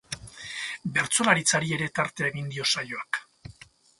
Bertsolaritzari 0.95 1.69
ere 1.77 1.89
tartea 1.99 2.31
egingo 2.33 2.53
dio 2.57 2.67
saioak. 2.71 3.23